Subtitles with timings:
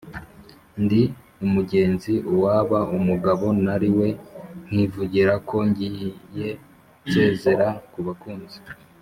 [0.83, 1.01] ndi
[1.45, 4.09] umugenzi Uwaba umugabo nari we
[4.69, 6.49] Nkivugira ko ngiye
[7.05, 8.57] Nsezera ku bakunzi?